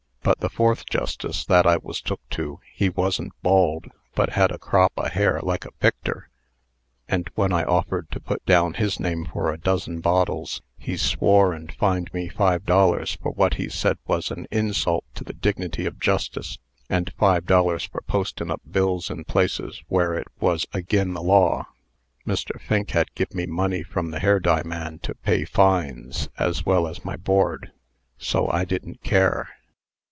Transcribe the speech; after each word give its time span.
But 0.23 0.39
the 0.39 0.49
fourth 0.49 0.85
justice 0.85 1.43
that 1.45 1.65
I 1.65 1.77
was 1.77 1.99
took 1.99 2.21
to, 2.29 2.59
he 2.71 2.89
wasn't 2.89 3.33
bald, 3.41 3.87
but 4.13 4.33
had 4.33 4.51
a 4.51 4.59
crop 4.59 4.93
o' 4.95 5.09
hair 5.09 5.39
like 5.41 5.65
a 5.65 5.71
picter; 5.71 6.29
and 7.09 7.27
when 7.33 7.51
I 7.51 7.63
offered 7.63 8.11
to 8.11 8.19
put 8.19 8.45
down 8.45 8.75
his 8.75 8.99
name 8.99 9.25
for 9.33 9.51
a 9.51 9.57
dozen 9.57 9.99
bottles, 9.99 10.61
he 10.77 10.95
swore, 10.95 11.53
and 11.53 11.73
fined 11.73 12.13
me 12.13 12.29
five 12.29 12.67
dollars 12.67 13.17
for 13.19 13.31
what 13.31 13.55
he 13.55 13.67
said 13.67 13.97
was 14.05 14.29
a 14.29 14.45
insult 14.51 15.05
to 15.15 15.23
the 15.23 15.33
dignity 15.33 15.87
of 15.87 15.99
justice, 15.99 16.59
and 16.87 17.11
five 17.17 17.47
dollars 17.47 17.83
for 17.85 18.01
postin' 18.01 18.51
up 18.51 18.61
bills 18.69 19.09
in 19.09 19.23
places 19.25 19.81
where 19.87 20.13
it 20.13 20.27
was 20.39 20.67
agin 20.71 21.13
the 21.13 21.23
law. 21.23 21.65
Mr. 22.27 22.61
Fink 22.61 22.91
had 22.91 23.11
give 23.15 23.33
me 23.33 23.47
money 23.47 23.81
from 23.81 24.11
the 24.11 24.19
hair 24.19 24.39
dye 24.39 24.61
man 24.63 24.99
to 24.99 25.15
pay 25.15 25.45
fines, 25.45 26.29
as 26.37 26.63
well 26.63 26.85
as 26.87 27.03
my 27.03 27.15
board; 27.17 27.71
so 28.19 28.47
I 28.51 28.65
didn't 28.65 29.01
care. 29.01 29.49